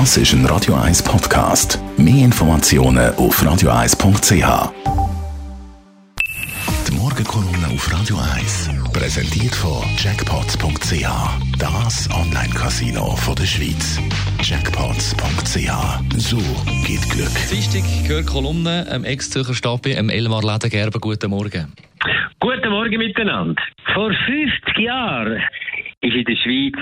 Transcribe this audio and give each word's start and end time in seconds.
Das 0.00 0.16
ist 0.16 0.32
ein 0.32 0.44
Radio 0.46 0.74
1 0.74 1.04
Podcast. 1.04 1.78
Mehr 1.96 2.24
Informationen 2.24 3.14
auf 3.14 3.40
radio1.ch. 3.40 4.72
Die 6.88 6.94
Morgenkolumne 6.96 7.68
auf 7.72 7.92
Radio 7.92 8.16
1 8.34 8.70
präsentiert 8.92 9.54
von 9.54 9.84
Jackpots.ch. 9.96 11.06
Das 11.60 12.10
Online-Casino 12.10 13.16
der 13.38 13.46
Schweiz. 13.46 14.00
Jackpots.ch. 14.42 15.70
So 16.16 16.38
geht 16.84 17.08
Glück. 17.10 17.48
Dienstag 17.48 17.84
gehört 18.04 18.26
Kolumne 18.26 18.88
am 18.90 19.04
Ex-Zürcher 19.04 19.54
Stabi, 19.54 19.96
am 19.96 20.08
Elmar 20.08 20.42
Ledergerber. 20.42 20.98
Guten 20.98 21.30
Morgen. 21.30 21.72
Guten 22.40 22.70
Morgen 22.70 22.98
miteinander. 22.98 23.62
Vor 23.94 24.10
50 24.26 24.76
Jahren 24.76 25.40
ist 26.04 26.14
in 26.14 26.24
der 26.24 26.36
Schweiz 26.36 26.74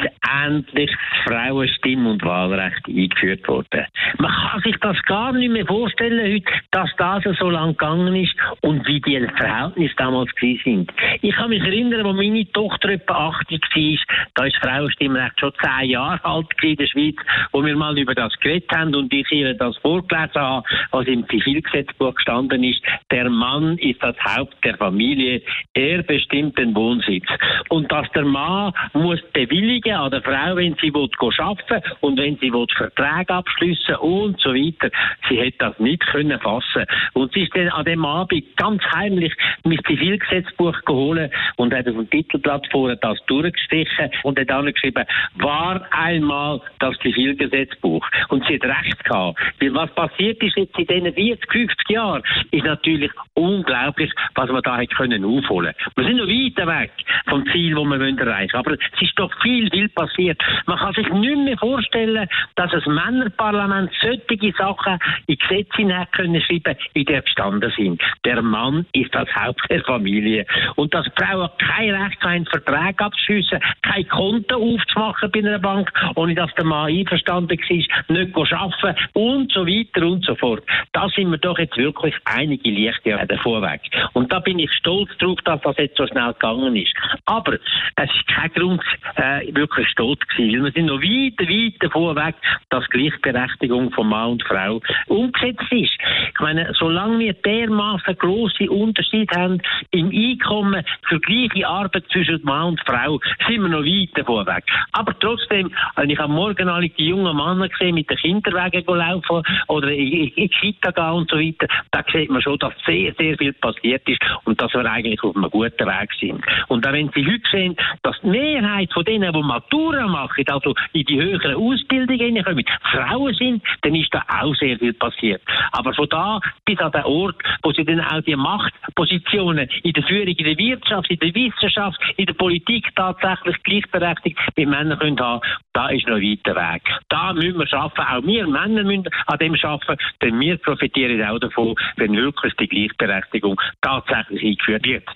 endlich 0.45 0.91
das 0.91 1.35
Frauenstimm- 1.35 2.07
und 2.07 2.25
Wahlrecht 2.25 2.87
eingeführt 2.89 3.47
worden. 3.47 3.87
Man 4.19 4.33
kann 4.33 4.61
sich 4.63 4.77
das 4.81 5.01
gar 5.05 5.33
nicht 5.33 5.53
mehr 5.53 5.67
vorstellen 5.67 6.35
heute, 6.35 6.53
dass 6.73 6.91
das 6.97 7.23
so 7.39 7.51
lang 7.51 7.71
gegangen 7.71 8.15
ist 8.17 8.35
und 8.61 8.87
wie 8.87 9.01
die 9.01 9.27
Verhältnisse 9.37 9.95
damals 9.97 10.31
sind. 10.41 10.93
Ich 11.21 11.35
kann 11.35 11.51
mich 11.51 11.63
erinnern, 11.63 12.07
als 12.07 12.17
meine 12.17 12.51
Tochter 12.53 12.91
etwa 12.91 13.29
80 13.29 13.63
war, 13.63 14.17
da 14.35 14.45
ist 14.45 14.57
Frauenstimmrecht 14.57 15.39
schon 15.39 15.53
10 15.81 15.91
Jahre 15.91 16.25
alt 16.25 16.47
in 16.63 16.77
der 16.77 16.87
Schweiz, 16.87 17.17
wo 17.53 17.65
wir 17.65 17.77
mal 17.77 17.97
über 17.97 18.15
das 18.15 18.35
geredet 18.41 18.71
haben 18.75 18.95
und 18.95 19.13
ich 19.13 19.31
ihr 19.31 19.55
das 19.55 19.77
vorgelesen 19.79 20.35
habe, 20.35 20.67
was 20.91 21.07
im 21.07 21.27
Zivilgesetzbuch 21.29 22.15
gestanden 22.15 22.65
ist. 22.65 22.83
Der 23.11 23.31
Mann 23.31 23.79
ist 23.79 24.03
das 24.03 24.17
Haupt 24.25 24.57
der 24.65 24.77
Familie, 24.77 25.43
er 25.75 26.03
bestimmt 26.03 26.59
den 26.59 26.75
Wohnsitz. 26.75 27.27
Und 27.69 27.91
dass 27.93 28.11
der 28.13 28.25
Mann 28.25 28.73
muss 28.93 29.12
muss 29.13 29.23
bewilligen 29.33 29.95
an 29.95 30.11
der 30.11 30.23
Frau, 30.23 30.57
wenn 30.57 30.75
sie 30.81 30.93
will 30.95 31.09
arbeiten 31.39 31.83
und 32.01 32.19
wenn 32.19 32.37
sie 32.39 32.53
will 32.53 32.67
Verträge 32.75 33.35
abschließen 33.35 33.97
und 33.97 34.41
so 34.41 34.55
weiter. 34.55 34.91
Sie 35.29 35.39
hätte 35.39 35.59
das 35.59 35.79
nicht 35.79 36.07
können 36.07 36.39
fassen. 36.41 36.87
Und 37.13 37.33
sie 37.33 37.43
ist 37.43 37.55
dann 37.55 37.69
an 37.69 37.85
dem 37.85 38.05
Abend 38.05 38.45
ganz 38.57 38.83
heimlich 38.95 39.35
mein 39.65 39.79
Zivilgesetzbuch 39.87 40.81
geholt 40.87 41.31
und 41.57 41.75
hat 41.75 41.87
auf 41.89 41.95
dem 41.95 42.09
Titelblatt 42.09 42.67
vorher 42.71 42.97
das 42.97 43.19
durchgestrichen 43.27 44.11
und 44.23 44.39
hat 44.39 44.49
dann 44.49 44.73
geschrieben, 44.73 45.05
war 45.37 45.87
einmal 45.91 46.61
das 46.79 46.97
Zivilgesetzbuch. 46.99 48.07
Und 48.29 48.47
sie 48.47 48.55
hat 48.55 48.65
recht 48.65 49.05
gehabt. 49.05 49.39
Weil 49.61 49.75
was 49.75 49.95
passiert 49.95 50.43
ist 50.43 50.57
jetzt 50.57 50.79
in 50.79 50.87
diesen 50.87 51.13
40, 51.13 51.53
50 51.53 51.91
Jahren, 51.91 52.23
ist 52.51 52.65
natürlich 52.65 53.11
unglaublich, 53.35 54.11
was 54.35 54.51
man 54.51 54.63
da 54.63 54.79
hätte 54.79 54.95
können 54.95 55.25
aufholen. 55.25 55.75
Wir 55.97 56.05
sind 56.05 56.17
noch 56.17 56.27
weit 56.27 56.67
weg 56.67 56.93
vom 57.27 57.45
Ziel, 57.53 57.75
das 57.75 57.85
wir 57.85 58.19
erreichen 58.19 58.53
wollen. 58.55 58.67
Aber 58.67 58.77
ist 59.03 59.19
doch 59.19 59.31
viel, 59.43 59.69
viel 59.71 59.89
passiert. 59.89 60.41
Man 60.67 60.79
kann 60.79 60.95
sich 60.95 61.09
nicht 61.09 61.37
mehr 61.37 61.59
vorstellen, 61.59 62.29
dass 62.57 62.73
ein 62.73 62.95
Männerparlament 62.95 63.91
solche 64.01 64.53
Sachen 64.57 64.99
in 65.27 65.37
Gesetze 65.37 65.77
hinein 65.77 66.07
können 66.13 66.41
schreiben, 66.41 66.77
wie 66.95 67.05
die 67.05 67.21
gestanden 67.21 67.73
sind. 67.77 68.03
Der 68.25 68.41
Mann 68.43 68.87
ist 68.93 69.15
das 69.15 69.29
Haupt 69.35 69.63
der 69.71 69.83
Familie. 69.85 70.47
Und 70.77 70.95
dass 70.95 71.07
Frauen 71.17 71.51
kein 71.59 71.91
Recht 71.91 72.23
haben, 72.23 72.47
Vertrag 72.47 73.01
abzuschliessen, 73.01 73.61
kein 73.83 74.07
Konto 74.09 74.57
aufzumachen 74.57 75.31
bei 75.31 75.41
einer 75.41 75.59
Bank, 75.59 75.91
ohne 76.15 76.35
dass 76.35 76.55
der 76.55 76.65
Mann 76.65 76.93
einverstanden 76.93 77.59
war, 77.59 78.17
nicht 78.17 78.53
arbeiten 78.53 78.97
und 79.15 79.53
so 79.53 79.67
weiter 79.67 80.07
und 80.07 80.25
so 80.25 80.35
fort. 80.37 80.63
Da 80.93 81.09
sind 81.09 81.31
wir 81.31 81.39
doch 81.39 81.59
jetzt 81.59 81.77
wirklich 81.77 82.15
einige 82.25 82.71
Lichtjahre 82.71 83.27
davor 83.27 83.63
weg. 83.63 83.81
Und 84.13 84.33
da 84.33 84.39
bin 84.39 84.59
ich 84.59 84.73
stolz 84.73 85.11
darauf, 85.19 85.41
dass 85.45 85.61
das 85.63 85.77
jetzt 85.79 85.97
so 85.97 86.07
schnell 86.07 86.33
gegangen 86.33 86.77
ist. 86.77 86.95
Aber 87.25 87.55
es 87.55 88.11
ist 88.15 88.27
kein 88.29 88.53
Grund, 88.53 88.82
äh, 89.17 89.55
wirklich 89.55 89.89
stolz 89.89 90.21
gewesen. 90.29 90.65
Wir 90.65 90.73
sind 90.73 90.87
noch 90.87 91.01
weit, 91.01 91.39
weit 91.41 91.83
davon 91.83 92.17
weg, 92.17 92.35
dass 92.71 92.89
Gleichberechtigung 92.91 93.91
von 93.93 94.09
Mann 94.09 94.33
und 94.33 94.43
Frau 94.45 94.81
umgesetzt 95.07 95.71
ist. 95.71 95.97
Ich 96.35 96.41
meine, 96.41 96.73
solange 96.79 97.19
wir 97.19 97.33
dermaßen 97.35 98.17
grosse 98.19 98.71
Unterschiede 98.71 99.35
haben 99.37 99.61
im 99.91 100.11
Einkommen 100.11 100.85
für 101.09 101.21
gleiche 101.21 101.67
Arbeit 101.67 102.05
zwischen 102.13 102.43
Mann 102.43 102.69
und 102.69 102.81
Frau, 102.87 103.21
sind 103.47 103.63
wir 103.63 103.69
noch 103.69 103.85
weit 103.85 104.11
davon 104.15 104.47
weg. 104.47 104.65
Aber 104.93 105.19
trotzdem, 105.19 105.71
wenn 105.97 106.11
ich 106.11 106.21
am 106.21 106.33
Morgen 106.33 106.69
alle 106.69 106.89
die 106.89 107.09
jungen 107.09 107.37
Männer 107.37 107.69
gesehen 107.69 107.95
mit 107.95 108.11
den 108.11 108.17
Kinderwagen 108.17 108.85
laufen 108.87 109.43
oder 109.69 109.91
in, 109.91 110.29
in 110.29 110.51
Kita 110.51 110.91
gehen 110.91 111.13
und 111.13 111.31
so 111.31 111.39
weiter, 111.39 111.67
da 111.91 112.05
sieht 112.13 112.31
man 112.31 112.43
schon, 112.43 112.59
dass 112.59 112.73
sehr, 112.87 113.15
sehr 113.19 113.37
viel 113.37 113.53
passiert 113.55 114.09
ist 114.09 114.21
und 114.45 114.61
dass 114.61 114.73
wir 114.75 114.85
eigentlich 114.85 115.23
auf 115.23 115.37
einem 115.37 115.51
guten 115.51 115.87
Weg 115.87 116.11
sind. 116.19 116.45
Und 116.69 116.87
auch 116.87 116.93
wenn 116.93 117.11
Sie 117.15 117.27
heute 117.27 117.51
sehen, 117.51 117.77
dass 118.03 118.21
die 118.23 118.29
Mehrheit 118.29 118.72
von 118.93 119.05
denen, 119.05 119.33
die 119.33 119.43
Matura 119.43 120.07
machen, 120.07 120.45
also 120.49 120.75
in 120.93 121.05
die 121.05 121.21
höheren 121.21 121.55
Ausbildungen 121.55 122.45
kommen, 122.45 122.65
Frauen 122.91 123.35
sind, 123.35 123.63
dann 123.83 123.95
ist 123.95 124.13
da 124.13 124.23
auch 124.29 124.55
sehr 124.57 124.79
viel 124.79 124.93
passiert. 124.95 125.43
Aber 125.73 125.95
von 125.95 126.09
da 126.09 126.41
bis 126.65 126.79
an 126.79 126.93
den 126.93 127.05
Ort, 127.05 127.37
wo 127.63 127.73
sie 127.73 127.85
dann 127.85 128.01
auch 128.01 128.23
die 128.23 128.37
Machtpositionen 128.37 129.69
in 129.83 129.93
der 129.93 130.03
Führung, 130.05 130.29
in 130.29 130.45
der 130.45 130.59
Wirtschaft, 130.59 131.11
in 131.11 131.19
der 131.19 131.35
Wissenschaft, 131.35 131.99
in 132.17 132.27
der 132.27 132.35
Politik 132.35 132.87
tatsächlich 132.97 133.63
gleichberechtigt 133.63 134.39
mit 134.57 134.69
Männern 134.69 134.99
können 134.99 135.21
haben, 135.21 135.41
da 135.73 135.89
ist 135.89 136.07
noch 136.07 136.17
ein 136.17 136.23
weiter 136.23 136.55
Weg. 136.55 136.83
Da 137.09 137.33
müssen 137.33 137.59
wir 137.59 137.67
schaffen, 137.67 138.05
auch 138.05 138.23
wir 138.23 138.47
Männer 138.47 138.85
müssen 138.85 139.09
an 139.27 139.39
dem 139.39 139.57
schaffen, 139.57 139.97
denn 140.21 140.39
wir 140.41 140.57
profitieren 140.59 141.23
auch 141.25 141.39
davon, 141.39 141.75
wenn 141.97 142.15
wirklich 142.15 142.55
die 142.55 142.69
Gleichberechtigung 142.69 143.61
tatsächlich 143.81 144.43
eingeführt 144.43 144.87
wird 144.87 145.09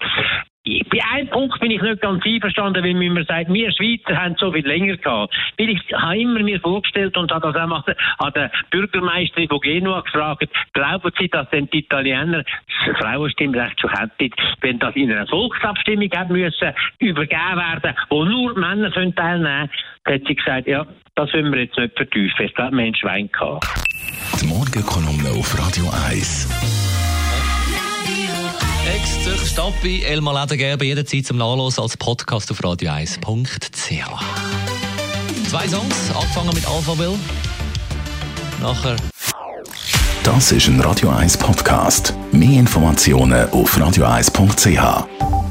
bei 0.66 0.98
einem 1.12 1.28
Punkt 1.28 1.60
bin 1.60 1.70
ich 1.70 1.80
nicht 1.80 2.00
ganz 2.00 2.24
einverstanden, 2.24 2.82
weil 2.82 3.10
man 3.10 3.24
sagt, 3.24 3.52
wir 3.52 3.70
Schweizer 3.72 4.20
haben 4.20 4.34
so 4.36 4.52
viel 4.52 4.66
länger 4.66 4.96
gehabt. 4.96 5.34
Weil 5.58 5.70
ich 5.70 5.80
habe 5.92 6.18
immer 6.18 6.42
mir 6.42 6.60
vorgestellt 6.60 7.16
und 7.16 7.30
habe 7.32 7.52
das 7.52 7.56
auch 7.56 8.26
an 8.26 8.32
der 8.34 8.50
Bürgermeisterin 8.70 9.48
von 9.48 9.60
Genua 9.60 10.00
gefragt, 10.00 10.48
glauben 10.72 11.12
Sie, 11.18 11.28
dass 11.28 11.48
denn 11.50 11.68
die 11.72 11.78
Italiener 11.78 12.42
das 12.42 12.98
Frauenstimmrecht 12.98 13.80
schon 13.80 13.90
hätten, 13.90 14.34
wenn 14.60 14.78
das 14.78 14.96
in 14.96 15.12
einer 15.12 15.26
Volksabstimmung 15.26 16.10
haben 16.14 16.32
müssen, 16.32 16.72
übergeben 16.98 17.56
werden, 17.56 17.94
wo 18.08 18.24
nur 18.24 18.58
Männer 18.58 18.90
können 18.90 19.14
teilnehmen 19.14 19.70
können? 20.04 20.16
hat 20.16 20.22
sie 20.26 20.34
gesagt, 20.34 20.66
ja, 20.68 20.86
das 21.14 21.32
wollen 21.32 21.52
wir 21.52 21.62
jetzt 21.62 21.76
nicht 21.76 21.96
vertiefen. 21.96 22.46
Es 22.46 22.54
hat 22.56 22.72
mir 22.72 22.84
ein 22.84 22.94
Schwein 22.94 23.28
gehabt. 23.30 23.66
Die 24.40 24.46
Morgenkolumne 24.46 25.30
auf 25.30 25.58
Radio 25.58 25.84
1. 26.08 26.75
Ex-Zürcher 28.86 29.46
Stappi, 29.46 30.02
Elmar 30.04 30.40
Ledergerber, 30.42 30.84
jederzeit 30.84 31.26
zum 31.26 31.38
Nachlesen 31.38 31.82
als 31.82 31.96
Podcast 31.96 32.50
auf 32.52 32.60
radio1.ch. 32.60 33.90
Zwei 35.50 35.68
Songs, 35.68 36.10
angefangen 36.14 36.54
mit 36.54 36.68
Alphaville. 36.68 37.18
Nachher. 38.62 38.96
Das 40.22 40.52
ist 40.52 40.68
ein 40.68 40.80
Radio 40.80 41.08
1 41.10 41.36
Podcast. 41.36 42.14
Mehr 42.30 42.60
Informationen 42.60 43.50
auf 43.50 43.76
radio1.ch. 43.76 45.45